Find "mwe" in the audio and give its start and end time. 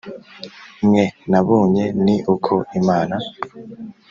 0.85-1.03